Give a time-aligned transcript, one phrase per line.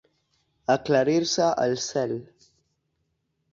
[0.75, 2.17] Aclarir-se el cel.